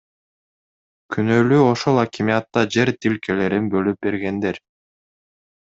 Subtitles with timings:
[1.15, 4.63] Күнөөлүү ошол акимиатта жер тилкелерин бөлүп бергендер.